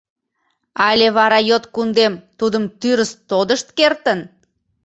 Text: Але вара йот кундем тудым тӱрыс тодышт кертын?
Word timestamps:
Але 0.87 1.07
вара 1.17 1.39
йот 1.49 1.63
кундем 1.75 2.13
тудым 2.39 2.63
тӱрыс 2.79 3.11
тодышт 3.29 3.67
кертын? 3.77 4.19